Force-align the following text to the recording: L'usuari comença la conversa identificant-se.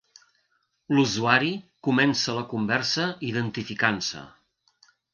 L'usuari 0.97 1.51
comença 1.89 2.39
la 2.39 2.47
conversa 2.57 3.09
identificant-se. 3.31 4.29